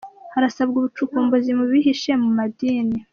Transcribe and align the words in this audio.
Harasabwa 0.33 0.75
ubucukumbuzi 0.77 1.51
mu 1.59 1.65
bihishe 1.71 2.11
mu 2.23 2.29
madini 2.37 2.99